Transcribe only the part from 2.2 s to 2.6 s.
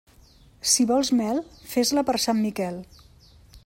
Sant